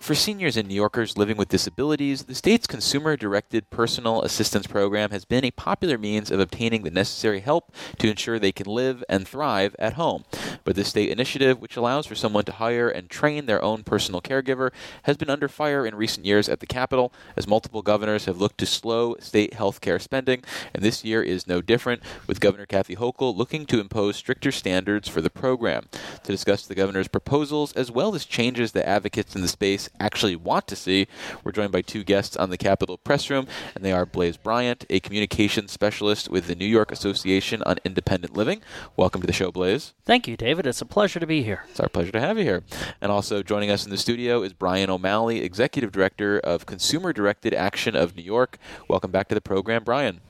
For 0.00 0.14
seniors 0.14 0.56
and 0.56 0.68
New 0.68 0.74
Yorkers 0.74 1.18
living 1.18 1.36
with 1.36 1.48
disabilities, 1.48 2.24
the 2.24 2.34
state's 2.34 2.68
consumer 2.68 3.16
directed 3.16 3.68
personal 3.68 4.22
assistance 4.22 4.66
program 4.66 5.10
has 5.10 5.24
been 5.24 5.44
a 5.44 5.50
popular 5.50 5.98
means 5.98 6.30
of 6.30 6.38
obtaining 6.38 6.84
the 6.84 6.90
necessary 6.90 7.40
help 7.40 7.74
to 7.98 8.08
ensure 8.08 8.38
they 8.38 8.52
can 8.52 8.66
live 8.66 9.02
and 9.08 9.26
thrive 9.26 9.74
at 9.78 9.94
home. 9.94 10.24
But 10.68 10.76
the 10.76 10.84
state 10.84 11.08
initiative, 11.08 11.62
which 11.62 11.78
allows 11.78 12.04
for 12.04 12.14
someone 12.14 12.44
to 12.44 12.52
hire 12.52 12.90
and 12.90 13.08
train 13.08 13.46
their 13.46 13.64
own 13.64 13.84
personal 13.84 14.20
caregiver, 14.20 14.70
has 15.04 15.16
been 15.16 15.30
under 15.30 15.48
fire 15.48 15.86
in 15.86 15.94
recent 15.94 16.26
years 16.26 16.46
at 16.46 16.60
the 16.60 16.66
Capitol 16.66 17.10
as 17.38 17.48
multiple 17.48 17.80
governors 17.80 18.26
have 18.26 18.36
looked 18.36 18.58
to 18.58 18.66
slow 18.66 19.16
state 19.18 19.54
health 19.54 19.80
care 19.80 19.98
spending, 19.98 20.44
and 20.74 20.84
this 20.84 21.06
year 21.06 21.22
is 21.22 21.46
no 21.46 21.62
different, 21.62 22.02
with 22.26 22.38
Governor 22.38 22.66
Kathy 22.66 22.96
Hochul 22.96 23.34
looking 23.34 23.64
to 23.64 23.80
impose 23.80 24.16
stricter 24.16 24.52
standards 24.52 25.08
for 25.08 25.22
the 25.22 25.30
program. 25.30 25.86
To 26.24 26.32
discuss 26.32 26.66
the 26.66 26.74
governor's 26.74 27.08
proposals 27.08 27.72
as 27.72 27.90
well 27.90 28.14
as 28.14 28.26
changes 28.26 28.72
that 28.72 28.86
advocates 28.86 29.34
in 29.34 29.40
the 29.40 29.48
space 29.48 29.88
actually 29.98 30.36
want 30.36 30.68
to 30.68 30.76
see. 30.76 31.06
We're 31.44 31.52
joined 31.52 31.72
by 31.72 31.80
two 31.80 32.04
guests 32.04 32.36
on 32.36 32.50
the 32.50 32.58
Capitol 32.58 32.98
Press 32.98 33.30
Room, 33.30 33.46
and 33.74 33.82
they 33.82 33.92
are 33.92 34.04
Blaise 34.04 34.36
Bryant, 34.36 34.84
a 34.90 35.00
communications 35.00 35.72
specialist 35.72 36.28
with 36.28 36.46
the 36.46 36.54
New 36.54 36.66
York 36.66 36.92
Association 36.92 37.62
on 37.62 37.78
Independent 37.86 38.36
Living. 38.36 38.60
Welcome 38.98 39.22
to 39.22 39.26
the 39.26 39.32
show, 39.32 39.50
Blaise. 39.50 39.94
Thank 40.04 40.28
you, 40.28 40.36
David. 40.36 40.57
It's 40.66 40.80
a 40.80 40.86
pleasure 40.86 41.20
to 41.20 41.26
be 41.26 41.42
here. 41.42 41.64
It's 41.70 41.80
our 41.80 41.88
pleasure 41.88 42.12
to 42.12 42.20
have 42.20 42.38
you 42.38 42.44
here. 42.44 42.62
And 43.00 43.12
also 43.12 43.42
joining 43.42 43.70
us 43.70 43.84
in 43.84 43.90
the 43.90 43.96
studio 43.96 44.42
is 44.42 44.52
Bryan 44.52 44.90
O'Malley, 44.90 45.42
Executive 45.42 45.92
Director 45.92 46.38
of 46.40 46.66
Consumer 46.66 47.12
Directed 47.12 47.54
Action 47.54 47.94
of 47.94 48.16
New 48.16 48.22
York. 48.22 48.58
Welcome 48.88 49.10
back 49.10 49.28
to 49.28 49.34
the 49.34 49.40
program, 49.40 49.84
Bryan. 49.84 50.20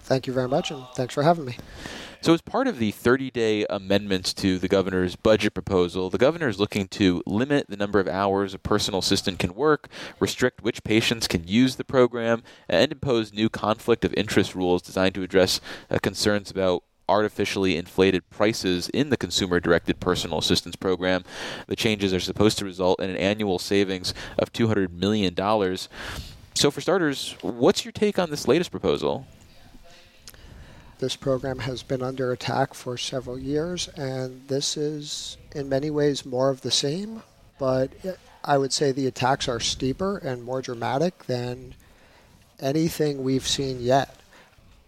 Thank 0.00 0.26
you 0.26 0.32
very 0.32 0.48
much, 0.48 0.70
and 0.70 0.84
thanks 0.94 1.14
for 1.14 1.22
having 1.22 1.44
me. 1.44 1.56
So, 2.20 2.32
as 2.34 2.40
part 2.40 2.68
of 2.68 2.78
the 2.78 2.92
30 2.92 3.30
day 3.30 3.66
amendments 3.68 4.32
to 4.34 4.58
the 4.58 4.68
governor's 4.68 5.16
budget 5.16 5.54
proposal, 5.54 6.08
the 6.08 6.18
governor 6.18 6.48
is 6.48 6.60
looking 6.60 6.86
to 6.88 7.22
limit 7.26 7.66
the 7.68 7.76
number 7.76 7.98
of 7.98 8.06
hours 8.06 8.54
a 8.54 8.58
personal 8.58 9.00
assistant 9.00 9.38
can 9.38 9.54
work, 9.54 9.88
restrict 10.20 10.62
which 10.62 10.84
patients 10.84 11.26
can 11.26 11.48
use 11.48 11.76
the 11.76 11.84
program, 11.84 12.44
and 12.68 12.92
impose 12.92 13.32
new 13.32 13.48
conflict 13.48 14.04
of 14.04 14.14
interest 14.14 14.54
rules 14.54 14.82
designed 14.82 15.14
to 15.16 15.22
address 15.22 15.60
uh, 15.90 15.98
concerns 15.98 16.50
about 16.50 16.84
artificially 17.08 17.76
inflated 17.76 18.28
prices 18.30 18.88
in 18.90 19.10
the 19.10 19.16
consumer 19.16 19.60
directed 19.60 20.00
personal 20.00 20.38
assistance 20.38 20.76
program. 20.76 21.24
The 21.66 21.76
changes 21.76 22.12
are 22.12 22.20
supposed 22.20 22.58
to 22.58 22.64
result 22.64 23.00
in 23.00 23.10
an 23.10 23.16
annual 23.16 23.58
savings 23.58 24.14
of 24.38 24.52
$200 24.52 24.90
million. 24.90 25.34
So, 26.54 26.70
for 26.70 26.80
starters, 26.80 27.36
what's 27.40 27.84
your 27.84 27.92
take 27.92 28.18
on 28.18 28.30
this 28.30 28.46
latest 28.46 28.70
proposal? 28.70 29.26
This 30.98 31.16
program 31.16 31.58
has 31.60 31.82
been 31.82 32.02
under 32.02 32.30
attack 32.30 32.74
for 32.74 32.96
several 32.96 33.36
years, 33.36 33.88
and 33.96 34.46
this 34.46 34.76
is 34.76 35.36
in 35.52 35.68
many 35.68 35.90
ways 35.90 36.24
more 36.24 36.48
of 36.50 36.60
the 36.60 36.70
same, 36.70 37.24
but 37.58 37.90
I 38.44 38.56
would 38.56 38.72
say 38.72 38.92
the 38.92 39.08
attacks 39.08 39.48
are 39.48 39.58
steeper 39.58 40.18
and 40.18 40.44
more 40.44 40.62
dramatic 40.62 41.24
than 41.24 41.74
anything 42.60 43.24
we've 43.24 43.48
seen 43.48 43.80
yet. 43.80 44.16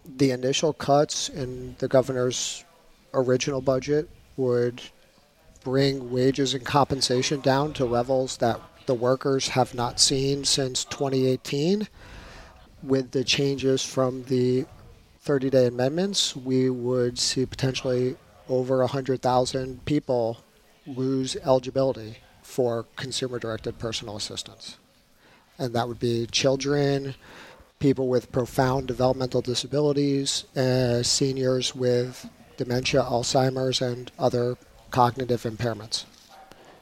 The 0.07 0.31
initial 0.31 0.73
cuts 0.73 1.29
in 1.29 1.75
the 1.79 1.87
governor's 1.87 2.63
original 3.13 3.61
budget 3.61 4.09
would 4.37 4.81
bring 5.63 6.11
wages 6.11 6.53
and 6.53 6.63
compensation 6.63 7.41
down 7.41 7.73
to 7.73 7.85
levels 7.85 8.37
that 8.37 8.61
the 8.85 8.93
workers 8.93 9.49
have 9.49 9.73
not 9.73 9.99
seen 9.99 10.45
since 10.45 10.85
2018. 10.85 11.87
With 12.83 13.11
the 13.11 13.23
changes 13.23 13.83
from 13.83 14.23
the 14.25 14.65
30 15.21 15.49
day 15.49 15.65
amendments, 15.65 16.35
we 16.35 16.69
would 16.69 17.17
see 17.17 17.45
potentially 17.47 18.15
over 18.47 18.77
100,000 18.79 19.83
people 19.85 20.37
lose 20.85 21.35
eligibility 21.37 22.17
for 22.43 22.85
consumer 22.95 23.39
directed 23.39 23.79
personal 23.79 24.15
assistance. 24.15 24.77
And 25.57 25.73
that 25.73 25.87
would 25.87 25.99
be 25.99 26.27
children, 26.27 27.15
people 27.79 28.07
with 28.07 28.31
profound 28.31 28.87
developmental 28.87 29.41
disabilities, 29.41 30.45
uh, 30.55 31.03
seniors 31.03 31.75
with 31.75 32.29
dementia, 32.57 33.01
Alzheimer's, 33.01 33.81
and 33.81 34.11
other 34.17 34.57
cognitive 34.91 35.43
impairments. 35.43 36.05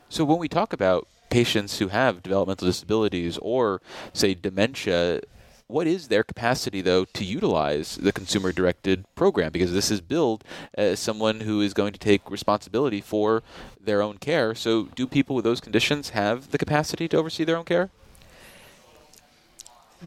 So 0.09 0.23
when 0.23 0.37
we 0.37 0.47
talk 0.47 0.73
about 0.73 1.07
patients 1.29 1.79
who 1.79 1.87
have 1.87 2.21
developmental 2.21 2.67
disabilities 2.67 3.39
or, 3.41 3.81
say, 4.13 4.35
dementia, 4.35 5.21
what 5.65 5.87
is 5.87 6.09
their 6.09 6.23
capacity 6.23 6.81
though 6.81 7.05
to 7.05 7.25
utilize 7.25 7.95
the 7.95 8.11
consumer 8.11 8.51
directed 8.51 9.05
program? 9.15 9.51
Because 9.51 9.73
this 9.73 9.89
is 9.89 10.01
billed 10.01 10.43
as 10.75 10.99
someone 10.99 11.39
who 11.39 11.61
is 11.61 11.73
going 11.73 11.93
to 11.93 11.99
take 11.99 12.29
responsibility 12.29 13.01
for 13.01 13.41
their 13.81 14.03
own 14.03 14.19
care. 14.19 14.53
So 14.53 14.83
do 14.95 15.07
people 15.07 15.35
with 15.35 15.45
those 15.45 15.59
conditions 15.59 16.09
have 16.09 16.51
the 16.51 16.59
capacity 16.59 17.07
to 17.07 17.17
oversee 17.17 17.43
their 17.43 17.57
own 17.57 17.65
care 17.65 17.89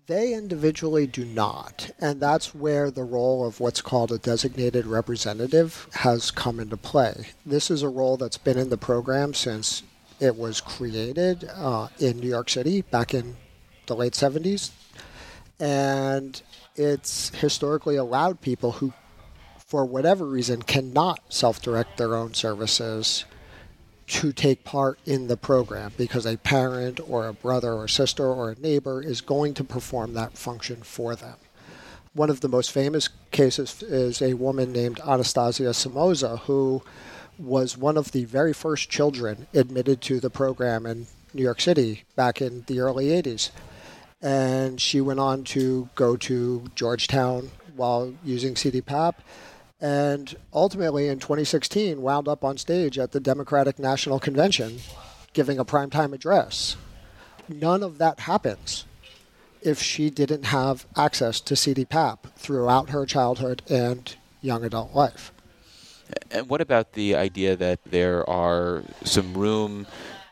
they 0.06 0.34
individually 0.34 1.06
do 1.06 1.24
not. 1.24 1.90
And 2.00 2.20
that's 2.20 2.54
where 2.54 2.90
the 2.90 3.04
role 3.04 3.46
of 3.46 3.60
what's 3.60 3.80
called 3.80 4.12
a 4.12 4.18
designated 4.18 4.86
representative 4.86 5.88
has 5.94 6.30
come 6.30 6.60
into 6.60 6.76
play. 6.76 7.28
This 7.44 7.70
is 7.70 7.82
a 7.82 7.88
role 7.88 8.16
that's 8.16 8.38
been 8.38 8.58
in 8.58 8.70
the 8.70 8.76
program 8.76 9.34
since 9.34 9.82
it 10.20 10.36
was 10.36 10.60
created 10.60 11.48
uh, 11.54 11.88
in 11.98 12.20
New 12.20 12.28
York 12.28 12.50
City 12.50 12.82
back 12.82 13.14
in 13.14 13.36
the 13.86 13.96
late 13.96 14.14
70s, 14.14 14.70
and 15.60 16.42
it's 16.74 17.28
historically 17.36 17.96
allowed 17.96 18.40
people 18.40 18.72
who, 18.72 18.92
for 19.58 19.84
whatever 19.84 20.24
reason, 20.24 20.62
cannot 20.62 21.20
self 21.28 21.60
direct 21.62 21.96
their 21.96 22.14
own 22.16 22.34
services 22.34 23.24
to 24.06 24.32
take 24.32 24.64
part 24.64 24.98
in 25.04 25.28
the 25.28 25.36
program 25.36 25.92
because 25.96 26.26
a 26.26 26.36
parent 26.38 27.00
or 27.08 27.26
a 27.26 27.32
brother 27.32 27.72
or 27.72 27.88
sister 27.88 28.26
or 28.26 28.50
a 28.50 28.60
neighbor 28.60 29.02
is 29.02 29.20
going 29.20 29.54
to 29.54 29.64
perform 29.64 30.14
that 30.14 30.38
function 30.38 30.82
for 30.82 31.16
them. 31.16 31.36
One 32.12 32.30
of 32.30 32.40
the 32.40 32.48
most 32.48 32.70
famous 32.70 33.08
cases 33.30 33.82
is 33.82 34.22
a 34.22 34.34
woman 34.34 34.72
named 34.72 35.00
Anastasia 35.00 35.74
Somoza, 35.74 36.38
who 36.40 36.82
was 37.38 37.76
one 37.76 37.96
of 37.96 38.12
the 38.12 38.24
very 38.24 38.52
first 38.52 38.88
children 38.88 39.46
admitted 39.52 40.00
to 40.02 40.20
the 40.20 40.30
program 40.30 40.86
in 40.86 41.06
New 41.34 41.42
York 41.42 41.60
City 41.60 42.04
back 42.14 42.40
in 42.40 42.64
the 42.66 42.80
early 42.80 43.06
80s 43.06 43.50
and 44.22 44.80
she 44.80 45.00
went 45.00 45.20
on 45.20 45.44
to 45.44 45.88
go 45.94 46.16
to 46.16 46.64
Georgetown 46.74 47.50
while 47.74 48.14
using 48.24 48.54
CDPAP, 48.54 49.14
and 49.80 50.36
ultimately 50.52 51.08
in 51.08 51.18
2016 51.18 52.00
wound 52.00 52.28
up 52.28 52.44
on 52.44 52.56
stage 52.56 52.98
at 52.98 53.12
the 53.12 53.20
Democratic 53.20 53.78
National 53.78 54.18
Convention 54.18 54.78
giving 55.32 55.58
a 55.58 55.64
primetime 55.64 56.12
address. 56.12 56.76
None 57.48 57.82
of 57.82 57.98
that 57.98 58.20
happens 58.20 58.86
if 59.60 59.80
she 59.80 60.10
didn't 60.10 60.44
have 60.44 60.86
access 60.96 61.40
to 61.40 61.54
CDPAP 61.54 62.18
throughout 62.36 62.90
her 62.90 63.04
childhood 63.04 63.62
and 63.68 64.16
young 64.40 64.64
adult 64.64 64.94
life. 64.94 65.32
And 66.30 66.48
what 66.48 66.60
about 66.60 66.92
the 66.92 67.16
idea 67.16 67.56
that 67.56 67.80
there 67.84 68.28
are 68.30 68.84
some 69.04 69.34
room 69.34 69.86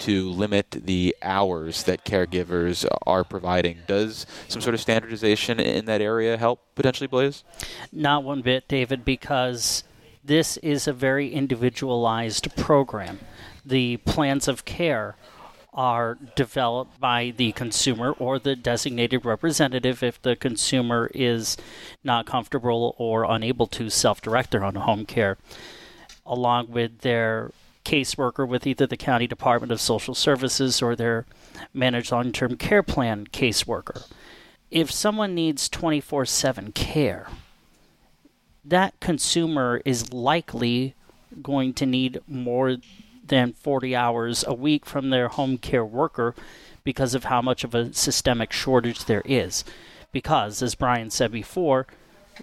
to 0.05 0.29
limit 0.29 0.71
the 0.71 1.17
hours 1.23 1.85
that 1.85 2.05
caregivers 2.05 2.87
are 3.07 3.25
providing. 3.25 3.79
Does 3.87 4.27
some 4.49 4.61
sort 4.61 4.75
of 4.75 4.81
standardization 4.81 5.59
in 5.59 5.87
that 5.87 6.03
area 6.03 6.37
help 6.37 6.61
potentially, 6.75 7.07
Blaise? 7.07 7.43
Not 7.91 8.23
one 8.23 8.43
bit, 8.43 8.69
David, 8.69 9.03
because 9.05 9.83
this 10.23 10.59
is 10.59 10.87
a 10.87 10.93
very 10.93 11.33
individualized 11.33 12.55
program. 12.55 13.21
The 13.65 13.97
plans 13.99 14.47
of 14.47 14.67
care 14.67 15.17
are 15.73 16.19
developed 16.37 17.01
by 17.01 17.33
the 17.37 17.53
consumer 17.53 18.13
or 18.13 18.39
the 18.39 18.55
designated 18.55 19.25
representative 19.25 20.03
if 20.03 20.21
the 20.21 20.37
consumer 20.37 21.11
is 21.15 21.57
not 22.05 22.27
comfortable 22.27 22.95
or 22.99 23.25
unable 23.25 23.67
to 23.67 23.89
self 23.89 24.21
direct 24.21 24.51
their 24.51 24.65
own 24.65 24.75
home 24.75 25.07
care, 25.07 25.39
along 26.27 26.71
with 26.71 27.01
their 27.01 27.51
caseworker 27.85 28.47
with 28.47 28.67
either 28.67 28.87
the 28.87 28.97
County 28.97 29.27
Department 29.27 29.73
of 29.73 29.81
Social 29.81 30.15
Services 30.15 30.83
or 30.83 30.97
their 30.97 31.27
managed 31.73 32.13
long 32.13 32.33
term 32.33 32.57
care 32.57 32.83
plan 32.83 33.27
caseworker. 33.27 34.11
If 34.71 34.91
someone 34.91 35.35
needs 35.35 35.69
24 35.69 36.27
7 36.27 36.73
care, 36.73 37.29
that 38.65 38.99
consumer 39.01 39.81
is 39.85 40.13
likely 40.13 40.95
going 41.43 41.75
to 41.75 41.87
need 41.87 42.21
more 42.27 42.79
than 43.27 43.53
40 43.53 43.97
hours 43.97 44.45
a 44.47 44.55
week 44.55 44.85
from 44.87 45.11
their 45.11 45.29
home 45.29 45.59
care 45.59 45.85
worker 45.85 46.35
because 46.83 47.15
of 47.15 47.25
how 47.25 47.41
much 47.41 47.65
of 47.65 47.75
a 47.75 47.93
systemic 47.93 48.53
shortage 48.53 49.05
there 49.05 49.23
is. 49.25 49.65
Because, 50.13 50.63
as 50.63 50.75
Bryan 50.75 51.11
said 51.11 51.33
before, 51.33 51.87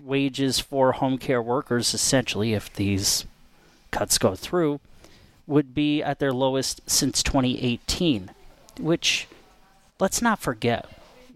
wages 0.03 0.59
for 0.59 0.93
home 0.93 1.17
care 1.17 1.41
workers, 1.41 1.93
essentially, 1.93 2.53
if 2.53 2.73
these 2.73 3.25
cuts 3.91 4.17
go 4.17 4.35
through, 4.35 4.79
would 5.47 5.73
be 5.73 6.01
at 6.01 6.19
their 6.19 6.31
lowest 6.33 6.81
since 6.89 7.21
2018, 7.23 8.31
which, 8.79 9.27
let's 9.99 10.21
not 10.21 10.39
forget, 10.39 10.87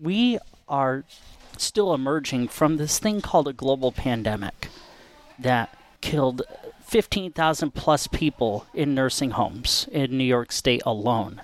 we 0.02 0.38
are 0.68 1.04
still 1.58 1.94
emerging 1.94 2.48
from 2.48 2.78
this 2.78 3.00
thing 3.00 3.22
called 3.22 3.48
a 3.48 3.54
global 3.54 3.92
pandemic 3.92 4.70
that 5.40 5.78
killed 6.02 6.42
15,000 6.84 7.74
plus 7.74 8.08
people 8.08 8.68
in 8.74 8.94
nursing 8.94 9.32
homes 9.32 9.88
in 9.92 10.18
New 10.18 10.24
York 10.24 10.52
State 10.52 10.84
alone. 10.86 11.42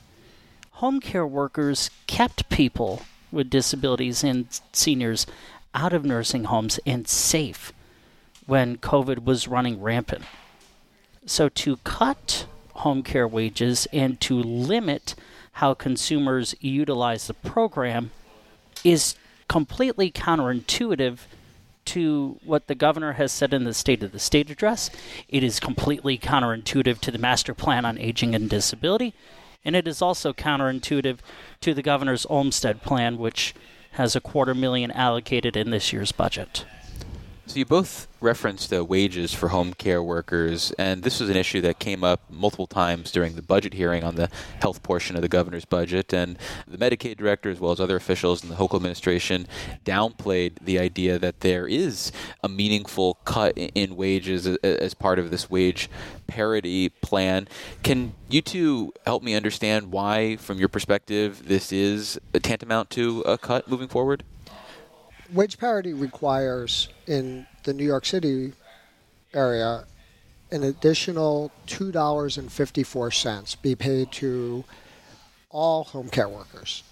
home 0.81 0.99
care 0.99 1.27
workers 1.27 1.91
kept 2.07 2.49
people 2.49 3.03
with 3.31 3.51
disabilities 3.51 4.23
and 4.23 4.47
seniors 4.73 5.27
out 5.75 5.93
of 5.93 6.03
nursing 6.03 6.45
homes 6.45 6.79
and 6.87 7.07
safe 7.07 7.71
when 8.47 8.75
COVID 8.77 9.23
was 9.23 9.47
running 9.47 9.79
rampant. 9.79 10.23
So 11.27 11.49
to 11.49 11.77
cut 11.83 12.47
home 12.81 13.03
care 13.03 13.27
wages 13.27 13.87
and 13.93 14.19
to 14.21 14.35
limit 14.35 15.15
how 15.53 15.73
consumers 15.73 16.55
utilize 16.59 17.27
the 17.27 17.33
program 17.33 18.11
is 18.83 19.15
completely 19.47 20.11
counterintuitive 20.11 21.19
to 21.85 22.39
what 22.43 22.67
the 22.67 22.75
governor 22.75 23.13
has 23.13 23.31
said 23.31 23.53
in 23.53 23.63
the 23.63 23.73
State 23.73 24.01
of 24.03 24.11
the 24.11 24.19
State 24.19 24.49
address. 24.49 24.89
It 25.27 25.43
is 25.43 25.59
completely 25.59 26.17
counterintuitive 26.17 26.99
to 26.99 27.11
the 27.11 27.17
Master 27.17 27.53
Plan 27.53 27.85
on 27.85 27.97
Aging 27.97 28.33
and 28.33 28.49
Disability. 28.49 29.13
And 29.63 29.75
it 29.75 29.87
is 29.87 30.01
also 30.01 30.33
counterintuitive 30.33 31.19
to 31.61 31.73
the 31.73 31.83
governor's 31.83 32.25
Olmstead 32.29 32.81
plan, 32.81 33.17
which 33.17 33.53
has 33.91 34.15
a 34.15 34.21
quarter 34.21 34.55
million 34.55 34.89
allocated 34.91 35.55
in 35.55 35.69
this 35.69 35.91
year's 35.91 36.11
budget. 36.11 36.65
So 37.51 37.59
you 37.59 37.65
both 37.65 38.07
referenced 38.21 38.71
wages 38.71 39.33
for 39.33 39.49
home 39.49 39.73
care 39.73 40.01
workers, 40.01 40.71
and 40.79 41.03
this 41.03 41.19
was 41.19 41.29
an 41.29 41.35
issue 41.35 41.59
that 41.59 41.79
came 41.79 42.01
up 42.01 42.21
multiple 42.29 42.65
times 42.65 43.11
during 43.11 43.35
the 43.35 43.41
budget 43.41 43.73
hearing 43.73 44.05
on 44.05 44.15
the 44.15 44.29
health 44.61 44.81
portion 44.83 45.17
of 45.17 45.21
the 45.21 45.27
governor's 45.27 45.65
budget. 45.65 46.13
And 46.13 46.37
the 46.65 46.77
Medicaid 46.77 47.17
director, 47.17 47.49
as 47.49 47.59
well 47.59 47.73
as 47.73 47.81
other 47.81 47.97
officials 47.97 48.41
in 48.41 48.47
the 48.47 48.55
Hochul 48.55 48.77
administration, 48.77 49.47
downplayed 49.83 50.59
the 50.61 50.79
idea 50.79 51.19
that 51.19 51.41
there 51.41 51.67
is 51.67 52.13
a 52.41 52.47
meaningful 52.47 53.15
cut 53.25 53.57
in 53.57 53.97
wages 53.97 54.47
as 54.47 54.93
part 54.93 55.19
of 55.19 55.29
this 55.29 55.49
wage 55.49 55.89
parity 56.27 56.87
plan. 56.87 57.49
Can 57.83 58.13
you 58.29 58.41
two 58.41 58.93
help 59.05 59.23
me 59.23 59.35
understand 59.35 59.91
why, 59.91 60.37
from 60.37 60.57
your 60.57 60.69
perspective, 60.69 61.49
this 61.49 61.73
is 61.73 62.17
tantamount 62.31 62.89
to 62.91 63.19
a 63.23 63.37
cut 63.37 63.67
moving 63.67 63.89
forward? 63.89 64.23
wage 65.33 65.57
parity 65.57 65.93
requires 65.93 66.89
in 67.11 67.45
the 67.63 67.73
New 67.73 67.83
York 67.83 68.05
City 68.05 68.53
area 69.33 69.83
an 70.51 70.63
additional 70.63 71.51
$2.54 71.67 73.61
be 73.61 73.75
paid 73.75 74.11
to 74.11 74.63
all 75.49 75.83
home 75.83 76.09
care 76.09 76.29
workers. 76.29 76.83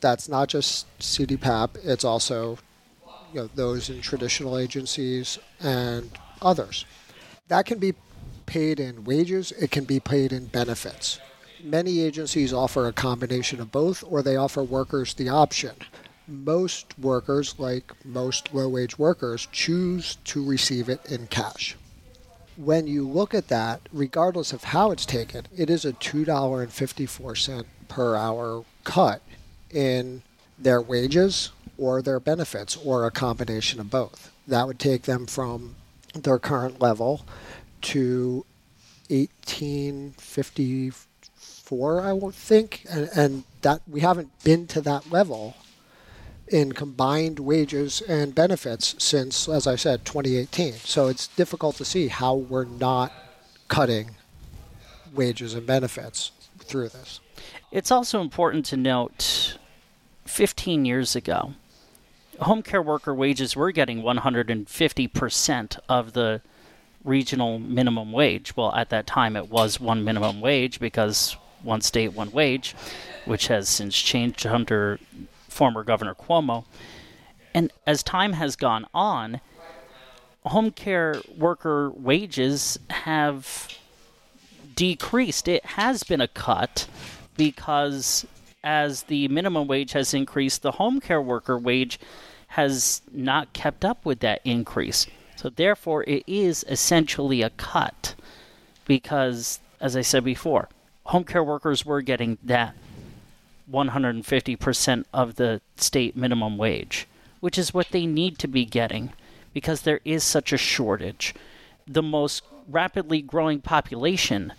That's 0.00 0.28
not 0.28 0.48
just 0.48 0.86
CDPAP, 0.98 1.84
it's 1.84 2.04
also 2.04 2.58
you 3.32 3.40
know, 3.40 3.50
those 3.54 3.90
in 3.90 4.00
traditional 4.00 4.56
agencies 4.58 5.38
and 5.60 6.10
others. 6.40 6.86
That 7.48 7.66
can 7.66 7.78
be 7.78 7.92
paid 8.46 8.80
in 8.80 9.04
wages, 9.04 9.52
it 9.52 9.70
can 9.70 9.84
be 9.84 10.00
paid 10.00 10.32
in 10.32 10.46
benefits. 10.46 11.20
Many 11.62 12.00
agencies 12.00 12.54
offer 12.54 12.86
a 12.86 12.92
combination 12.92 13.60
of 13.60 13.70
both, 13.72 14.02
or 14.08 14.22
they 14.22 14.36
offer 14.36 14.62
workers 14.62 15.12
the 15.14 15.28
option 15.28 15.74
most 16.28 16.98
workers, 16.98 17.54
like 17.58 17.92
most 18.04 18.54
low 18.54 18.68
wage 18.68 18.98
workers, 18.98 19.48
choose 19.50 20.16
to 20.24 20.44
receive 20.44 20.88
it 20.88 21.04
in 21.10 21.26
cash. 21.26 21.76
When 22.56 22.86
you 22.86 23.08
look 23.08 23.34
at 23.34 23.48
that, 23.48 23.80
regardless 23.92 24.52
of 24.52 24.64
how 24.64 24.90
it's 24.90 25.06
taken, 25.06 25.46
it 25.56 25.70
is 25.70 25.84
a 25.84 25.92
$2.54 25.92 27.64
per 27.88 28.16
hour 28.16 28.64
cut 28.84 29.22
in 29.70 30.22
their 30.58 30.80
wages 30.80 31.50
or 31.76 32.02
their 32.02 32.20
benefits 32.20 32.76
or 32.76 33.06
a 33.06 33.10
combination 33.10 33.80
of 33.80 33.90
both. 33.90 34.32
That 34.46 34.66
would 34.66 34.78
take 34.78 35.02
them 35.02 35.26
from 35.26 35.76
their 36.14 36.38
current 36.38 36.80
level 36.80 37.26
to 37.82 38.46
1854 39.08 42.00
I 42.00 42.12
would 42.12 42.34
think 42.34 42.84
and, 42.90 43.08
and 43.14 43.44
that 43.62 43.82
we 43.86 44.00
haven't 44.00 44.42
been 44.42 44.66
to 44.68 44.80
that 44.82 45.10
level 45.10 45.56
in 46.50 46.72
combined 46.72 47.38
wages 47.38 48.00
and 48.02 48.34
benefits 48.34 48.94
since, 48.98 49.48
as 49.48 49.66
I 49.66 49.76
said, 49.76 50.04
2018. 50.04 50.74
So 50.74 51.08
it's 51.08 51.28
difficult 51.28 51.76
to 51.76 51.84
see 51.84 52.08
how 52.08 52.34
we're 52.34 52.64
not 52.64 53.12
cutting 53.68 54.16
wages 55.14 55.54
and 55.54 55.66
benefits 55.66 56.32
through 56.58 56.88
this. 56.90 57.20
It's 57.70 57.90
also 57.90 58.20
important 58.20 58.64
to 58.66 58.76
note 58.76 59.58
15 60.24 60.84
years 60.84 61.16
ago, 61.16 61.54
home 62.40 62.62
care 62.62 62.82
worker 62.82 63.14
wages 63.14 63.56
were 63.56 63.72
getting 63.72 64.02
150% 64.02 65.78
of 65.88 66.12
the 66.12 66.40
regional 67.04 67.58
minimum 67.58 68.12
wage. 68.12 68.56
Well, 68.56 68.74
at 68.74 68.90
that 68.90 69.06
time, 69.06 69.36
it 69.36 69.50
was 69.50 69.80
one 69.80 70.04
minimum 70.04 70.40
wage 70.40 70.78
because 70.80 71.36
one 71.62 71.80
state, 71.80 72.12
one 72.12 72.30
wage, 72.30 72.74
which 73.24 73.48
has 73.48 73.68
since 73.68 73.96
changed 73.96 74.46
under 74.46 74.98
former 75.48 75.84
Governor 75.84 76.14
Cuomo. 76.14 76.64
And 77.54 77.72
as 77.86 78.02
time 78.02 78.34
has 78.34 78.56
gone 78.56 78.86
on, 78.94 79.40
home 80.44 80.70
care 80.70 81.20
worker 81.36 81.90
wages 81.90 82.78
have 82.90 83.68
decreased. 84.74 85.48
It 85.48 85.64
has 85.64 86.04
been 86.04 86.20
a 86.20 86.28
cut 86.28 86.86
because 87.36 88.26
as 88.62 89.04
the 89.04 89.28
minimum 89.28 89.66
wage 89.66 89.92
has 89.92 90.14
increased, 90.14 90.62
the 90.62 90.72
home 90.72 91.00
care 91.00 91.22
worker 91.22 91.58
wage 91.58 91.98
has 92.48 93.02
not 93.12 93.52
kept 93.52 93.84
up 93.84 94.04
with 94.04 94.20
that 94.20 94.40
increase. 94.44 95.06
So 95.36 95.48
therefore, 95.50 96.02
it 96.04 96.24
is 96.26 96.64
essentially 96.68 97.42
a 97.42 97.50
cut 97.50 98.14
because, 98.86 99.60
as 99.80 99.96
I 99.96 100.00
said 100.00 100.24
before, 100.24 100.68
home 101.04 101.24
care 101.24 101.44
workers 101.44 101.86
were 101.86 102.02
getting 102.02 102.38
that 102.42 102.74
150% 103.70 105.04
of 105.12 105.36
the 105.36 105.60
state 105.76 106.16
minimum 106.16 106.56
wage, 106.56 107.06
which 107.40 107.58
is 107.58 107.74
what 107.74 107.90
they 107.90 108.06
need 108.06 108.38
to 108.38 108.48
be 108.48 108.64
getting 108.64 109.12
because 109.52 109.82
there 109.82 110.00
is 110.04 110.24
such 110.24 110.52
a 110.52 110.58
shortage. 110.58 111.34
The 111.86 112.02
most 112.02 112.42
rapidly 112.68 113.22
growing 113.22 113.60
population 113.60 114.52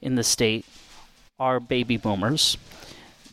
in 0.00 0.14
the 0.14 0.24
state 0.24 0.64
are 1.38 1.60
baby 1.60 1.96
boomers. 1.96 2.56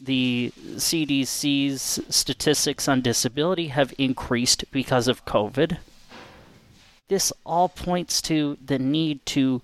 The 0.01 0.51
CDC's 0.57 1.99
statistics 2.09 2.87
on 2.87 3.01
disability 3.01 3.67
have 3.67 3.93
increased 3.97 4.65
because 4.71 5.07
of 5.07 5.25
COVID. 5.25 5.77
This 7.07 7.31
all 7.45 7.69
points 7.69 8.21
to 8.23 8.57
the 8.63 8.79
need 8.79 9.25
to 9.27 9.61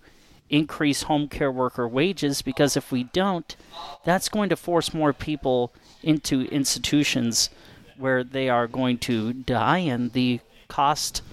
increase 0.51 1.03
home 1.03 1.27
care 1.27 1.51
worker 1.51 1.88
wages 1.88 2.42
because 2.42 2.77
if 2.77 2.92
we 2.92 3.06
don't, 3.06 3.56
that's 4.03 4.30
going 4.30 4.50
to 4.50 4.56
force 4.56 4.94
more 4.94 5.13
people 5.13 5.73
into 6.04 6.42
institutions 6.49 7.49
where 7.97 8.23
they 8.23 8.49
are 8.49 8.68
going 8.68 8.97
to 8.97 9.33
die 9.33 9.80
and 9.80 10.11
the 10.11 10.40
cost 10.68 11.23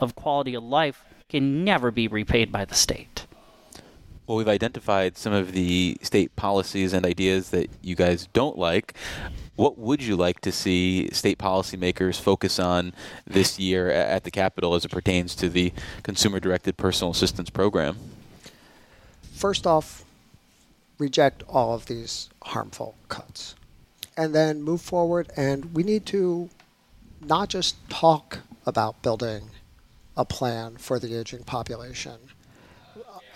of 0.00 0.14
quality 0.14 0.54
of 0.54 0.64
life 0.64 1.02
can 1.28 1.64
never 1.64 1.90
be 1.90 2.08
repaid 2.08 2.50
by 2.50 2.64
the 2.64 2.74
state. 2.74 3.26
Well, 4.26 4.36
we've 4.36 4.48
identified 4.48 5.16
some 5.16 5.32
of 5.32 5.52
the 5.52 5.96
state 6.02 6.36
policies 6.36 6.92
and 6.92 7.06
ideas 7.06 7.50
that 7.50 7.70
you 7.80 7.94
guys 7.94 8.28
don't 8.32 8.58
like. 8.58 8.94
What 9.56 9.78
would 9.78 10.02
you 10.02 10.16
like 10.16 10.40
to 10.42 10.52
see 10.52 11.08
state 11.12 11.38
policymakers 11.38 12.20
focus 12.20 12.58
on 12.58 12.92
this 13.26 13.58
year 13.58 13.90
at 13.90 14.24
the 14.24 14.30
Capitol 14.30 14.74
as 14.74 14.84
it 14.84 14.90
pertains 14.90 15.34
to 15.36 15.48
the 15.48 15.72
consumer 16.02 16.40
directed 16.40 16.76
personal 16.76 17.12
assistance 17.12 17.48
program? 17.48 17.96
First 19.38 19.66
off, 19.66 20.04
reject 20.98 21.42
all 21.48 21.74
of 21.74 21.86
these 21.86 22.28
harmful 22.42 22.96
cuts 23.08 23.54
and 24.16 24.34
then 24.34 24.62
move 24.62 24.80
forward. 24.80 25.30
And 25.36 25.74
we 25.74 25.84
need 25.84 26.04
to 26.06 26.50
not 27.20 27.48
just 27.48 27.76
talk 27.88 28.40
about 28.66 29.00
building 29.02 29.50
a 30.16 30.24
plan 30.24 30.76
for 30.76 30.98
the 30.98 31.14
aging 31.14 31.44
population. 31.44 32.18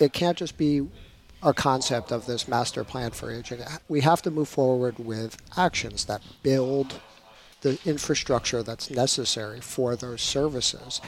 It 0.00 0.12
can't 0.12 0.37
just 0.37 0.59
be 0.59 0.88
a 1.42 1.54
concept 1.54 2.11
of 2.11 2.26
this 2.26 2.49
master 2.49 2.82
plan 2.85 3.12
for 3.12 3.30
aging. 3.30 3.61
We 3.88 4.00
have 4.00 4.23
to 4.23 4.30
move 4.30 4.49
forward 4.49 4.99
with 4.99 5.37
actions 5.56 6.04
that 6.06 6.23
build 6.42 7.00
the 7.61 7.78
infrastructure 7.85 8.62
that's 8.62 8.90
necessary 8.90 9.61
for 9.61 9.94
those 9.94 10.21
services. 10.21 11.00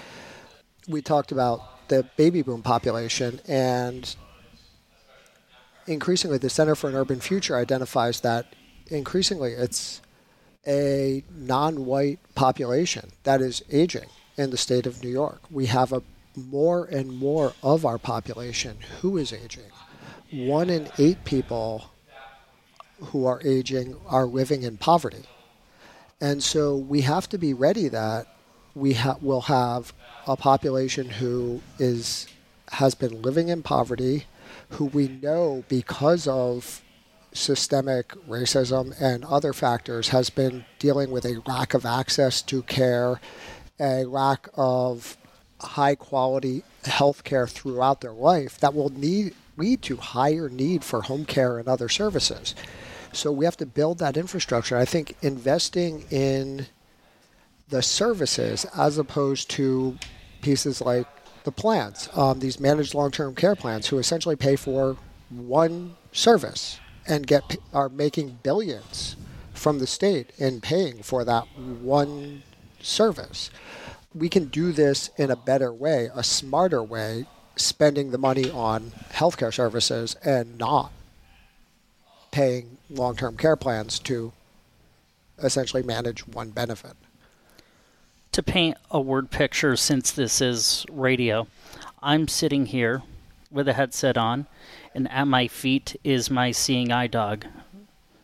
We 0.87 1.03
talked 1.03 1.33
about 1.33 1.89
the 1.89 2.09
baby 2.17 2.43
boom 2.43 2.63
population 2.63 3.41
and 3.49 4.15
increasingly 5.87 6.39
the 6.39 6.51
Center 6.51 6.75
for 6.75 6.89
an 6.89 6.97
Urban 6.97 7.21
Future 7.21 7.57
identifies 7.57 8.21
that 8.21 8.55
increasingly 8.89 9.53
it's 9.53 10.01
a 10.67 11.25
non-white 11.31 12.19
population 12.35 13.11
that 13.25 13.41
is 13.41 13.63
aging 13.71 14.09
in 14.37 14.51
the 14.51 14.57
state 14.57 14.87
of 14.87 15.03
New 15.03 15.11
York. 15.11 15.43
We 15.51 15.67
have 15.67 15.93
a 15.93 16.03
more 16.37 16.87
and 16.87 17.13
more 17.13 17.53
of 17.63 17.85
our 17.85 17.99
population 17.99 18.79
who 19.01 19.17
is 19.17 19.33
aging. 19.33 19.71
One 20.33 20.71
in 20.71 20.89
eight 20.99 21.25
people 21.25 21.91
who 22.99 23.27
are 23.27 23.41
aging 23.45 23.97
are 24.07 24.27
living 24.27 24.63
in 24.63 24.77
poverty. 24.77 25.25
And 26.21 26.43
so 26.43 26.77
we 26.77 27.03
have 27.03 27.29
to 27.29 27.39
be 27.39 27.53
ready 27.53 27.89
that 27.89 28.27
we 28.75 28.95
ha- 28.95 29.17
will 29.21 29.43
have 29.43 29.93
a 30.27 30.37
population 30.37 31.09
who 31.09 31.61
is 31.79 32.27
has 32.73 32.95
been 32.95 33.23
living 33.23 33.49
in 33.49 33.63
poverty 33.63 34.25
who 34.71 34.87
we 34.87 35.09
know 35.09 35.65
because 35.69 36.27
of 36.27 36.83
systemic 37.33 38.09
racism 38.29 38.95
and 39.01 39.25
other 39.25 39.53
factors 39.53 40.09
has 40.09 40.31
been 40.31 40.65
dealing 40.79 41.11
with 41.11 41.25
a 41.25 41.43
lack 41.47 41.75
of 41.75 41.85
access 41.85 42.41
to 42.43 42.63
care, 42.63 43.21
a 43.81 44.05
lack 44.05 44.49
of 44.55 45.17
high 45.61 45.95
quality 45.95 46.63
health 46.85 47.25
care 47.25 47.47
throughout 47.47 48.01
their 48.01 48.13
life 48.13 48.59
that 48.59 48.75
will 48.75 48.91
need 48.91 49.35
lead 49.57 49.83
to 49.83 49.97
higher 49.97 50.49
need 50.49 50.83
for 50.83 51.03
home 51.03 51.25
care 51.25 51.59
and 51.59 51.69
other 51.69 51.89
services. 51.89 52.55
So 53.13 53.31
we 53.31 53.45
have 53.45 53.57
to 53.59 53.67
build 53.67 53.99
that 53.99 54.17
infrastructure. 54.17 54.77
I 54.77 54.85
think 54.85 55.17
investing 55.23 56.05
in 56.11 56.67
the 57.69 57.83
services 57.83 58.67
as 58.77 58.99
opposed 58.99 59.49
to 59.51 59.97
pieces 60.43 60.81
like 60.81 61.07
the 61.45 61.53
plans, 61.53 62.09
um, 62.15 62.41
these 62.41 62.59
managed 62.59 62.95
long-term 62.95 63.35
care 63.35 63.55
plans, 63.55 63.87
who 63.87 63.99
essentially 63.99 64.37
pay 64.37 64.57
for 64.57 64.97
one 65.31 65.97
service 66.13 66.81
and 67.07 67.27
get 67.27 67.57
are 67.73 67.89
making 67.89 68.39
billions 68.43 69.17
from 69.53 69.79
the 69.79 69.87
state 69.87 70.31
in 70.39 70.61
paying 70.61 71.03
for 71.03 71.25
that 71.25 71.45
one 71.57 72.43
service. 72.81 73.51
We 74.15 74.29
can 74.29 74.47
do 74.47 74.73
this 74.73 75.11
in 75.17 75.31
a 75.31 75.37
better 75.37 75.73
way, 75.73 76.11
a 76.15 76.25
smarter 76.25 76.83
way, 76.83 77.27
spending 77.57 78.11
the 78.11 78.19
money 78.19 78.51
on 78.51 78.93
healthcare 79.13 79.53
services 79.53 80.17
and 80.25 80.59
not 80.59 80.93
paying 82.31 82.79
long-term 82.91 83.37
care 83.37 83.57
plans 83.57 83.99
to 84.01 84.33
essentially 85.39 85.83
manage 85.83 86.27
one 86.27 86.51
benefit. 86.51 86.97
To 88.35 88.43
paint 88.43 88.77
a 88.91 89.01
word 89.01 89.31
picture, 89.31 89.77
since 89.77 90.11
this 90.11 90.41
is 90.41 90.85
radio, 90.91 91.47
I'm 92.03 92.27
sitting 92.27 92.67
here 92.67 93.05
with 93.49 93.69
a 93.69 93.75
headset 93.75 94.19
on, 94.19 94.47
and 94.93 95.09
at 95.09 95.29
my 95.29 95.47
feet 95.47 95.95
is 96.03 96.33
my 96.33 96.51
seeing 96.51 96.91
eye 96.91 97.07
dog, 97.07 97.47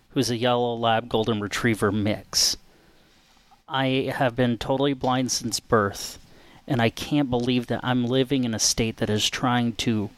who's 0.08 0.28
a 0.28 0.36
yellow 0.36 0.74
lab 0.74 1.08
golden 1.08 1.40
retriever 1.40 1.92
mix. 1.92 2.56
I 3.68 4.12
have 4.12 4.34
been 4.34 4.58
totally 4.58 4.94
blind 4.94 5.30
since 5.30 5.60
birth, 5.60 6.18
and 6.66 6.82
I 6.82 6.90
can't 6.90 7.30
believe 7.30 7.68
that 7.68 7.84
I'm 7.84 8.04
living 8.04 8.42
in 8.42 8.52
a 8.52 8.58
state 8.58 8.96
that 8.96 9.10
is 9.10 9.30
trying 9.30 9.74
to 9.74 10.10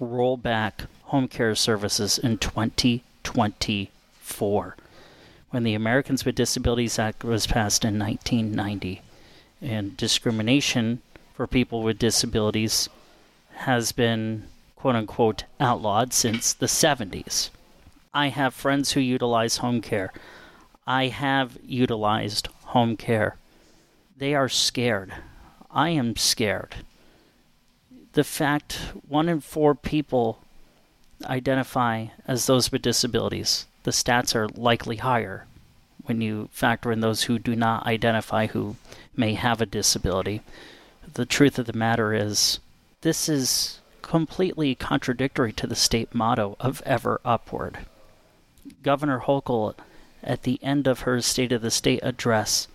roll 0.00 0.36
back 0.36 0.86
home 1.04 1.28
care 1.28 1.54
services 1.54 2.18
in 2.18 2.38
2024 2.38 4.76
when 5.50 5.62
the 5.62 5.74
Americans 5.74 6.24
with 6.24 6.34
Disabilities 6.34 6.98
Act 6.98 7.22
was 7.22 7.46
passed 7.46 7.84
in 7.84 7.96
1990 7.96 9.02
and 9.60 9.96
discrimination 9.96 11.00
for 11.34 11.46
people 11.46 11.82
with 11.82 11.98
disabilities 11.98 12.88
has 13.54 13.92
been 13.92 14.44
quote 14.74 14.96
unquote 14.96 15.44
outlawed 15.58 16.12
since 16.12 16.52
the 16.52 16.66
70s. 16.66 17.50
I 18.14 18.28
have 18.28 18.54
friends 18.54 18.92
who 18.92 19.00
utilize 19.00 19.58
home 19.58 19.80
care. 19.80 20.12
I 20.86 21.08
have 21.08 21.58
utilized 21.64 22.48
home 22.66 22.96
care. 22.96 23.36
They 24.16 24.34
are 24.34 24.48
scared. 24.48 25.12
I 25.70 25.90
am 25.90 26.16
scared. 26.16 26.76
The 28.12 28.24
fact 28.24 28.92
one 29.06 29.28
in 29.28 29.40
four 29.40 29.74
people 29.74 30.40
identify 31.24 32.06
as 32.26 32.46
those 32.46 32.72
with 32.72 32.82
disabilities, 32.82 33.66
the 33.82 33.90
stats 33.90 34.34
are 34.34 34.48
likely 34.48 34.96
higher 34.96 35.46
when 36.06 36.20
you 36.20 36.48
factor 36.52 36.90
in 36.90 37.00
those 37.00 37.24
who 37.24 37.38
do 37.38 37.54
not 37.54 37.86
identify 37.86 38.46
who 38.46 38.76
may 39.16 39.34
have 39.34 39.60
a 39.60 39.66
disability. 39.66 40.40
The 41.14 41.26
truth 41.26 41.58
of 41.58 41.66
the 41.66 41.72
matter 41.72 42.14
is, 42.14 42.58
this 43.02 43.28
is 43.28 43.80
completely 44.02 44.74
contradictory 44.74 45.52
to 45.52 45.66
the 45.66 45.76
state 45.76 46.14
motto 46.14 46.56
of 46.60 46.82
ever 46.86 47.20
upward. 47.24 47.78
Governor 48.82 49.20
Hochul, 49.20 49.74
at 50.22 50.42
the 50.42 50.58
end 50.62 50.86
of 50.86 51.00
her 51.00 51.20
State 51.20 51.52
of 51.52 51.62
the 51.62 51.70
State 51.70 52.00
address, 52.02 52.68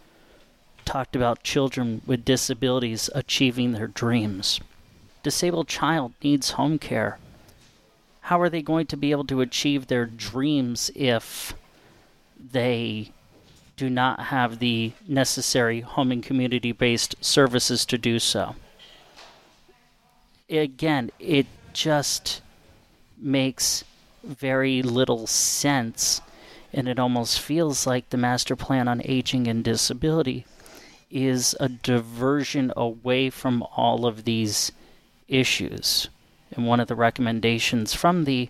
talked 0.85 1.15
about 1.15 1.43
children 1.43 2.01
with 2.05 2.25
disabilities 2.25 3.09
achieving 3.13 3.71
their 3.71 3.87
dreams. 3.87 4.59
Disabled 5.23 5.67
child 5.67 6.13
needs 6.23 6.51
home 6.51 6.79
care. 6.79 7.19
How 8.21 8.41
are 8.41 8.49
they 8.49 8.61
going 8.61 8.87
to 8.87 8.97
be 8.97 9.11
able 9.11 9.25
to 9.25 9.41
achieve 9.41 9.87
their 9.87 10.05
dreams 10.05 10.91
if 10.95 11.53
they 12.51 13.11
do 13.81 13.89
not 13.89 14.25
have 14.25 14.59
the 14.59 14.91
necessary 15.07 15.81
home 15.81 16.11
and 16.11 16.21
community 16.21 16.71
based 16.71 17.15
services 17.19 17.83
to 17.83 17.97
do 17.97 18.19
so? 18.19 18.55
Again, 20.51 21.09
it 21.17 21.47
just 21.73 22.43
makes 23.17 23.83
very 24.23 24.83
little 24.83 25.25
sense, 25.25 26.21
and 26.71 26.87
it 26.87 26.99
almost 26.99 27.39
feels 27.39 27.87
like 27.87 28.07
the 28.11 28.17
Master 28.17 28.55
Plan 28.55 28.87
on 28.87 29.01
Aging 29.03 29.47
and 29.47 29.63
Disability 29.63 30.45
is 31.09 31.55
a 31.59 31.67
diversion 31.67 32.71
away 32.77 33.31
from 33.31 33.63
all 33.75 34.05
of 34.05 34.25
these 34.25 34.71
issues. 35.27 36.07
And 36.51 36.67
one 36.67 36.79
of 36.79 36.87
the 36.87 36.93
recommendations 36.93 37.95
from 37.95 38.25
the 38.25 38.47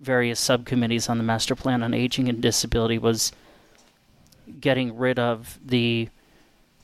various 0.00 0.40
subcommittees 0.40 1.10
on 1.10 1.18
the 1.18 1.24
Master 1.24 1.54
Plan 1.54 1.82
on 1.82 1.92
Aging 1.92 2.30
and 2.30 2.40
Disability 2.40 2.96
was 2.96 3.32
getting 4.60 4.96
rid 4.96 5.18
of 5.18 5.58
the 5.64 6.08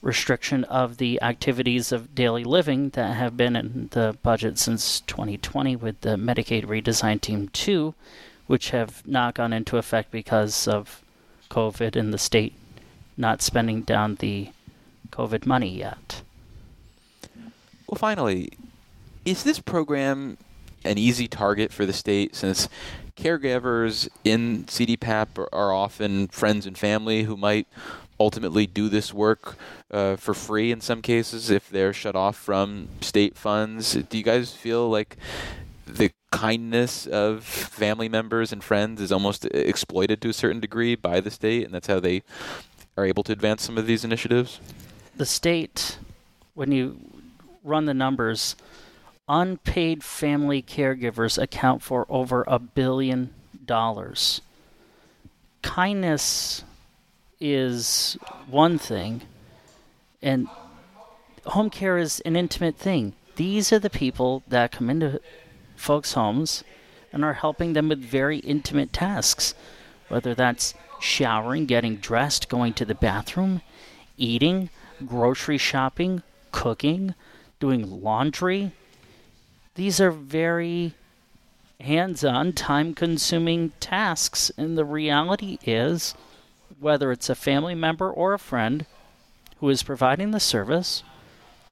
restriction 0.02 0.64
of 0.64 0.98
the 0.98 1.20
activities 1.22 1.90
of 1.90 2.14
daily 2.14 2.44
living 2.44 2.90
that 2.90 3.16
have 3.16 3.36
been 3.36 3.56
in 3.56 3.88
the 3.92 4.16
budget 4.22 4.58
since 4.58 5.00
2020 5.00 5.74
with 5.76 6.00
the 6.02 6.16
Medicaid 6.16 6.64
Redesign 6.64 7.20
Team 7.20 7.48
2, 7.48 7.94
which 8.46 8.70
have 8.70 9.06
not 9.06 9.34
gone 9.34 9.52
into 9.52 9.78
effect 9.78 10.10
because 10.10 10.68
of 10.68 11.02
COVID 11.50 11.96
and 11.96 12.12
the 12.12 12.18
state 12.18 12.54
not 13.16 13.42
spending 13.42 13.82
down 13.82 14.16
the 14.16 14.50
COVID 15.10 15.46
money 15.46 15.76
yet. 15.76 16.22
Well, 17.88 17.98
finally, 17.98 18.52
is 19.24 19.42
this 19.42 19.58
program 19.58 20.38
an 20.86 20.98
easy 20.98 21.28
target 21.28 21.72
for 21.72 21.84
the 21.84 21.92
state 21.92 22.34
since 22.34 22.68
caregivers 23.16 24.08
in 24.24 24.64
CDPAP 24.64 25.46
are, 25.52 25.72
often 25.72 26.28
friends 26.28 26.66
and 26.66 26.76
family 26.76 27.24
who 27.24 27.36
might 27.36 27.66
ultimately 28.18 28.66
do 28.66 28.88
this 28.88 29.12
work 29.12 29.56
uh, 29.90 30.16
for 30.16 30.34
free 30.34 30.72
in 30.72 30.80
some 30.80 31.02
cases 31.02 31.50
if 31.50 31.68
they're 31.68 31.92
shut 31.92 32.14
off 32.14 32.36
from 32.36 32.88
state 33.00 33.36
funds? 33.36 33.94
Do 33.94 34.16
you 34.16 34.24
guys 34.24 34.52
feel 34.52 34.88
like 34.88 35.16
the 35.86 36.10
kindness 36.30 37.06
of 37.06 37.44
family 37.44 38.08
members 38.08 38.52
and 38.52 38.62
friends 38.62 39.00
is 39.00 39.12
almost 39.12 39.44
exploited 39.46 40.20
to 40.20 40.28
a 40.28 40.32
certain 40.32 40.60
degree 40.60 40.94
by 40.94 41.20
the 41.20 41.30
state, 41.30 41.64
and 41.64 41.74
that's 41.74 41.86
how 41.86 42.00
they 42.00 42.22
are 42.96 43.04
able 43.04 43.22
to 43.22 43.32
advance 43.32 43.62
some 43.62 43.78
of 43.78 43.86
these 43.86 44.04
initiatives? 44.04 44.60
The 45.16 45.26
state, 45.26 45.98
when 46.54 46.72
you 46.72 46.98
run 47.62 47.86
the 47.86 47.94
numbers, 47.94 48.56
unpaid 49.28 50.04
family 50.04 50.62
caregivers 50.62 51.40
account 51.40 51.82
for 51.82 52.06
over 52.08 52.44
a 52.46 52.58
billion 52.58 53.34
dollars. 53.64 54.40
Kindness 55.62 56.64
is 57.40 58.16
one 58.48 58.78
thing, 58.78 59.22
and 60.22 60.48
home 61.44 61.70
care 61.70 61.98
is 61.98 62.20
an 62.20 62.36
intimate 62.36 62.76
thing. 62.76 63.14
These 63.36 63.72
are 63.72 63.78
the 63.78 63.90
people 63.90 64.42
that 64.48 64.72
come 64.72 64.88
into 64.88 65.20
folks' 65.74 66.14
homes 66.14 66.64
and 67.12 67.24
are 67.24 67.34
helping 67.34 67.72
them 67.72 67.88
with 67.88 67.98
very 67.98 68.38
intimate 68.38 68.92
tasks, 68.92 69.54
whether 70.08 70.34
that's 70.34 70.74
showering, 71.00 71.66
getting 71.66 71.96
dressed, 71.96 72.48
going 72.48 72.72
to 72.74 72.84
the 72.84 72.94
bathroom, 72.94 73.60
eating, 74.16 74.70
grocery 75.04 75.58
shopping, 75.58 76.22
cooking, 76.52 77.14
doing 77.60 78.02
laundry. 78.02 78.72
These 79.76 80.00
are 80.00 80.10
very 80.10 80.94
hands 81.80 82.24
on, 82.24 82.54
time 82.54 82.94
consuming 82.94 83.72
tasks, 83.78 84.50
and 84.56 84.76
the 84.76 84.86
reality 84.86 85.58
is 85.64 86.14
whether 86.80 87.12
it's 87.12 87.28
a 87.28 87.34
family 87.34 87.74
member 87.74 88.10
or 88.10 88.32
a 88.32 88.38
friend 88.38 88.86
who 89.60 89.68
is 89.68 89.82
providing 89.82 90.30
the 90.30 90.40
service, 90.40 91.02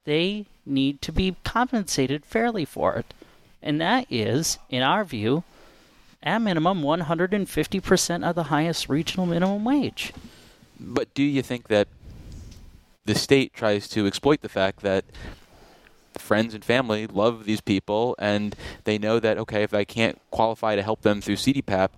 they 0.05 0.45
need 0.67 1.01
to 1.03 1.13
be 1.13 1.37
compensated 1.45 2.25
fairly 2.27 2.67
for 2.67 2.95
it. 2.95 3.15
And 3.63 3.81
that 3.81 4.07
is, 4.11 4.59
in 4.69 4.83
our 4.83 5.05
view, 5.05 5.43
at 6.23 6.43
minimum 6.43 6.83
150% 6.83 8.29
of 8.29 8.35
the 8.35 8.45
highest 8.45 8.89
regional 8.91 9.25
minimum 9.25 9.65
wage. 9.65 10.13
But 10.79 11.13
do 11.15 11.23
you 11.23 11.43
think 11.43 11.69
that 11.69 11.89
the 13.07 13.15
state 13.15 13.55
tries 13.55 13.89
to 13.89 14.07
exploit 14.07 14.43
the 14.43 14.49
fact 14.49 14.81
that 14.81 15.05
friends 16.19 16.55
and 16.55 16.65
family 16.65 17.07
love 17.07 17.45
these 17.45 17.61
people 17.61 18.15
and 18.19 18.57
they 18.85 18.99
know 18.99 19.21
that, 19.21 19.39
okay, 19.39 19.63
if 19.63 19.75
I 19.75 19.85
can't 19.85 20.21
qualify 20.31 20.77
to 20.77 20.83
help 20.83 21.03
them 21.03 21.21
through 21.21 21.37
CDPAP, 21.37 21.91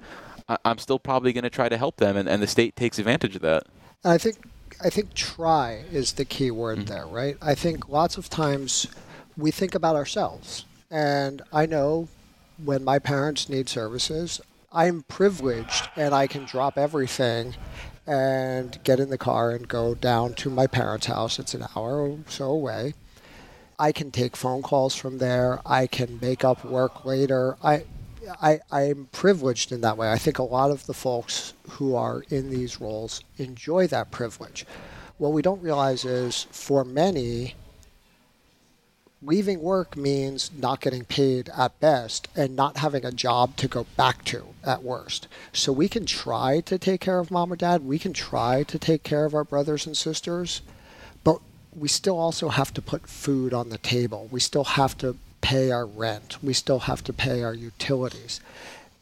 I- 0.48 0.58
am 0.64 0.78
still 0.78 0.98
probably 0.98 1.32
going 1.32 1.44
to 1.44 1.50
try 1.50 1.68
to 1.68 1.76
help 1.76 1.96
them, 1.96 2.16
and, 2.16 2.28
and 2.28 2.42
the 2.42 2.46
state 2.46 2.76
takes 2.76 2.98
advantage 2.98 3.36
of 3.36 3.42
that. 3.42 3.64
I 4.04 4.18
think 4.18 4.36
I 4.84 4.90
think 4.90 5.14
try 5.14 5.84
is 5.90 6.12
the 6.12 6.24
key 6.24 6.50
word 6.50 6.78
mm-hmm. 6.78 6.86
there, 6.86 7.06
right? 7.06 7.36
I 7.40 7.54
think 7.54 7.88
lots 7.88 8.18
of 8.18 8.28
times 8.28 8.86
we 9.36 9.50
think 9.50 9.74
about 9.74 9.96
ourselves, 9.96 10.64
and 10.90 11.42
I 11.52 11.66
know 11.66 12.08
when 12.62 12.84
my 12.84 12.98
parents 12.98 13.48
need 13.48 13.68
services, 13.68 14.40
I'm 14.72 15.02
privileged 15.02 15.88
and 15.96 16.14
I 16.14 16.26
can 16.26 16.44
drop 16.44 16.78
everything 16.78 17.54
and 18.06 18.78
get 18.84 19.00
in 19.00 19.10
the 19.10 19.18
car 19.18 19.50
and 19.50 19.66
go 19.66 19.94
down 19.94 20.34
to 20.34 20.50
my 20.50 20.66
parents' 20.66 21.06
house. 21.06 21.38
It's 21.38 21.54
an 21.54 21.64
hour 21.74 22.08
or 22.08 22.18
so 22.28 22.50
away. 22.50 22.94
I 23.78 23.92
can 23.92 24.10
take 24.10 24.36
phone 24.36 24.62
calls 24.62 24.94
from 24.94 25.18
there. 25.18 25.60
I 25.66 25.86
can 25.86 26.18
make 26.20 26.44
up 26.44 26.64
work 26.64 27.04
later. 27.04 27.56
I, 27.62 27.84
I, 28.40 28.60
I'm 28.70 29.08
privileged 29.12 29.70
in 29.70 29.82
that 29.82 29.96
way. 29.96 30.10
I 30.10 30.18
think 30.18 30.38
a 30.38 30.42
lot 30.42 30.70
of 30.70 30.86
the 30.86 30.94
folks 30.94 31.52
who 31.70 31.94
are 31.94 32.22
in 32.30 32.50
these 32.50 32.80
roles 32.80 33.22
enjoy 33.36 33.86
that 33.88 34.10
privilege. 34.10 34.66
What 35.18 35.32
we 35.32 35.42
don't 35.42 35.62
realize 35.62 36.04
is 36.04 36.46
for 36.50 36.84
many, 36.84 37.54
leaving 39.22 39.60
work 39.60 39.96
means 39.96 40.50
not 40.56 40.80
getting 40.80 41.04
paid 41.04 41.50
at 41.56 41.78
best 41.80 42.28
and 42.34 42.56
not 42.56 42.78
having 42.78 43.04
a 43.04 43.12
job 43.12 43.56
to 43.56 43.68
go 43.68 43.86
back 43.96 44.24
to 44.26 44.44
at 44.64 44.82
worst. 44.82 45.28
So 45.52 45.72
we 45.72 45.88
can 45.88 46.06
try 46.06 46.60
to 46.60 46.78
take 46.78 47.00
care 47.00 47.18
of 47.18 47.30
mom 47.30 47.52
or 47.52 47.56
dad, 47.56 47.84
we 47.84 47.98
can 47.98 48.12
try 48.12 48.62
to 48.64 48.78
take 48.78 49.02
care 49.02 49.24
of 49.24 49.34
our 49.34 49.44
brothers 49.44 49.86
and 49.86 49.96
sisters, 49.96 50.60
we 51.76 51.88
still 51.88 52.18
also 52.18 52.48
have 52.48 52.72
to 52.74 52.82
put 52.82 53.08
food 53.08 53.52
on 53.52 53.68
the 53.68 53.78
table. 53.78 54.28
We 54.30 54.40
still 54.40 54.64
have 54.64 54.96
to 54.98 55.16
pay 55.42 55.70
our 55.70 55.86
rent. 55.86 56.42
We 56.42 56.54
still 56.54 56.80
have 56.80 57.04
to 57.04 57.12
pay 57.12 57.42
our 57.42 57.54
utilities. 57.54 58.40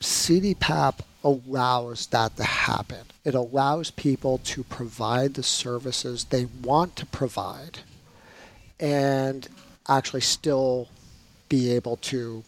CDPAP 0.00 0.98
allows 1.22 2.06
that 2.08 2.36
to 2.36 2.44
happen. 2.44 3.06
It 3.24 3.34
allows 3.34 3.90
people 3.90 4.38
to 4.44 4.64
provide 4.64 5.34
the 5.34 5.42
services 5.42 6.24
they 6.24 6.46
want 6.62 6.96
to 6.96 7.06
provide 7.06 7.78
and 8.78 9.48
actually 9.88 10.20
still 10.20 10.88
be 11.48 11.72
able 11.72 11.96
to 11.96 12.42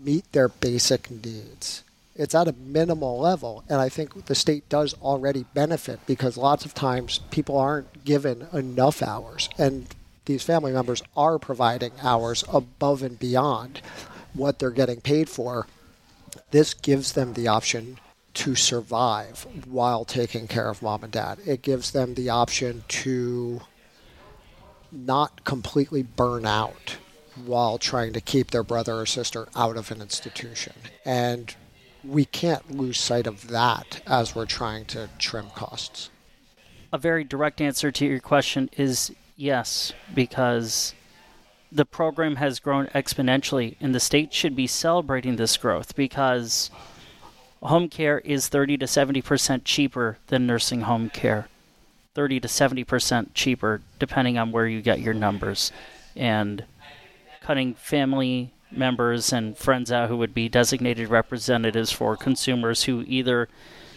meet 0.00 0.30
their 0.32 0.48
basic 0.48 1.10
needs. 1.10 1.82
It's 2.18 2.34
at 2.34 2.48
a 2.48 2.52
minimal 2.52 3.20
level, 3.20 3.62
and 3.68 3.80
I 3.80 3.88
think 3.88 4.26
the 4.26 4.34
state 4.34 4.68
does 4.68 4.92
already 4.94 5.44
benefit 5.54 6.00
because 6.04 6.36
lots 6.36 6.64
of 6.64 6.74
times 6.74 7.20
people 7.30 7.56
aren't 7.56 8.04
given 8.04 8.48
enough 8.52 9.02
hours, 9.02 9.48
and 9.56 9.86
these 10.24 10.42
family 10.42 10.72
members 10.72 11.00
are 11.16 11.38
providing 11.38 11.92
hours 12.02 12.42
above 12.52 13.04
and 13.04 13.18
beyond 13.20 13.80
what 14.34 14.58
they're 14.58 14.70
getting 14.70 15.00
paid 15.00 15.28
for. 15.28 15.68
This 16.50 16.74
gives 16.74 17.12
them 17.12 17.34
the 17.34 17.46
option 17.46 18.00
to 18.34 18.56
survive 18.56 19.46
while 19.66 20.04
taking 20.04 20.48
care 20.48 20.68
of 20.68 20.82
mom 20.82 21.04
and 21.04 21.12
dad. 21.12 21.38
It 21.46 21.62
gives 21.62 21.92
them 21.92 22.14
the 22.14 22.30
option 22.30 22.82
to 22.88 23.60
not 24.90 25.44
completely 25.44 26.02
burn 26.02 26.46
out 26.46 26.96
while 27.46 27.78
trying 27.78 28.12
to 28.12 28.20
keep 28.20 28.50
their 28.50 28.64
brother 28.64 28.98
or 28.98 29.06
sister 29.06 29.48
out 29.54 29.76
of 29.76 29.92
an 29.92 30.02
institution. 30.02 30.72
And 31.04 31.54
we 32.04 32.24
can't 32.24 32.70
lose 32.70 32.98
sight 32.98 33.26
of 33.26 33.48
that 33.48 34.00
as 34.06 34.34
we're 34.34 34.46
trying 34.46 34.84
to 34.86 35.08
trim 35.18 35.50
costs. 35.54 36.10
A 36.92 36.98
very 36.98 37.24
direct 37.24 37.60
answer 37.60 37.90
to 37.92 38.06
your 38.06 38.20
question 38.20 38.70
is 38.76 39.12
yes, 39.36 39.92
because 40.14 40.94
the 41.70 41.84
program 41.84 42.36
has 42.36 42.60
grown 42.60 42.86
exponentially, 42.88 43.76
and 43.80 43.94
the 43.94 44.00
state 44.00 44.32
should 44.32 44.56
be 44.56 44.66
celebrating 44.66 45.36
this 45.36 45.56
growth 45.56 45.94
because 45.94 46.70
home 47.62 47.88
care 47.88 48.20
is 48.20 48.48
30 48.48 48.78
to 48.78 48.86
70% 48.86 49.64
cheaper 49.64 50.18
than 50.28 50.46
nursing 50.46 50.82
home 50.82 51.10
care. 51.10 51.48
30 52.14 52.40
to 52.40 52.48
70% 52.48 53.28
cheaper, 53.34 53.82
depending 53.98 54.38
on 54.38 54.50
where 54.50 54.66
you 54.66 54.80
get 54.80 55.00
your 55.00 55.14
numbers. 55.14 55.70
And 56.16 56.64
cutting 57.42 57.74
family 57.74 58.52
members 58.70 59.32
and 59.32 59.56
friends 59.56 59.90
out 59.90 60.08
who 60.08 60.16
would 60.16 60.34
be 60.34 60.48
designated 60.48 61.08
representatives 61.08 61.92
for 61.92 62.16
consumers 62.16 62.84
who 62.84 63.04
either 63.06 63.48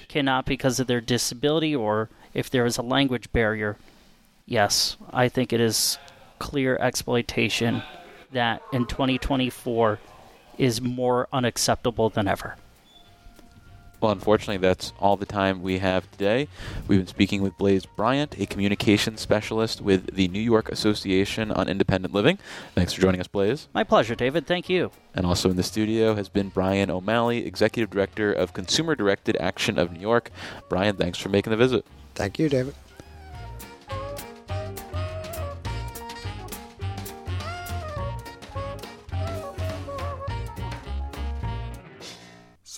cannot 0.08 0.46
because 0.46 0.80
of 0.80 0.88
their 0.88 1.02
disability 1.02 1.76
or 1.76 2.10
if 2.34 2.50
there 2.50 2.66
is 2.66 2.78
a 2.78 2.82
language 2.82 3.32
barrier. 3.32 3.78
Yes, 4.46 4.98
I 5.12 5.30
think 5.30 5.54
it 5.54 5.62
is 5.62 5.98
clear 6.40 6.78
exploitation 6.78 7.84
that 8.32 8.62
in 8.74 8.86
2024 8.86 10.00
is 10.58 10.82
more 10.82 11.28
unacceptable 11.32 12.10
than 12.10 12.28
ever. 12.28 12.56
Well, 14.02 14.12
unfortunately, 14.12 14.58
that's 14.58 14.94
all 15.00 15.16
the 15.16 15.28
time 15.28 15.62
we 15.62 15.78
have 15.78 16.10
today. 16.10 16.48
We've 16.88 17.00
been 17.00 17.08
speaking 17.08 17.44
with 17.44 17.56
Blaise 17.60 17.86
Bryant, 17.86 18.36
a 18.40 18.48
communications 18.48 19.22
specialist 19.22 19.80
with 19.80 20.16
the 20.16 20.28
New 20.28 20.40
York 20.40 20.72
Association 20.72 21.52
on 21.52 21.70
Independent 21.70 22.12
Living. 22.12 22.40
Thanks 22.74 22.94
for 22.94 23.02
joining 23.02 23.22
us, 23.22 23.28
Blaise. 23.28 23.68
My 23.76 23.84
pleasure, 23.84 24.16
David. 24.16 24.48
Thank 24.48 24.70
you. 24.70 24.90
And 25.14 25.24
also 25.24 25.52
in 25.52 25.56
the 25.56 25.62
studio 25.62 26.16
has 26.16 26.30
been 26.30 26.50
Bryan 26.50 26.90
O'Malley, 26.90 27.46
Executive 27.46 27.92
Director 27.92 28.34
of 28.34 28.54
Consumer 28.54 28.96
Directed 28.96 29.38
Action 29.38 29.78
of 29.78 29.92
New 29.92 30.00
York. 30.00 30.32
Bryan, 30.68 30.96
thanks 30.96 31.20
for 31.20 31.30
making 31.30 31.52
the 31.52 31.58
visit. 31.58 31.86
Thank 32.16 32.40
you, 32.40 32.50
David. 32.50 32.74